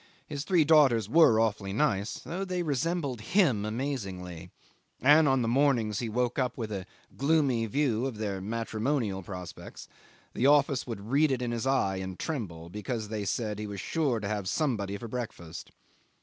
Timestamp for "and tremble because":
11.97-13.09